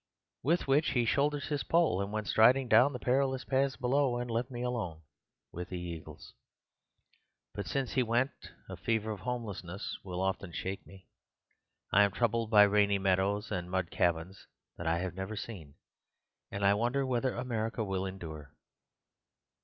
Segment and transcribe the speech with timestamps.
[0.41, 4.31] "With which he shouldered his pole and went striding down the perilous paths below, and
[4.31, 5.03] left me alone
[5.51, 6.33] with the eagles.
[7.53, 8.31] But since he went
[8.67, 11.05] a fever of homelessness will often shake me.
[11.91, 15.75] I am troubled by rainy meadows and mud cabins that I have never seen;
[16.49, 18.55] and I wonder whether America will endure.